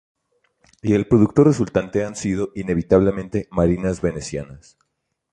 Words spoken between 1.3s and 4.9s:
resultante han sido, inevitablemente, marinas venecianas.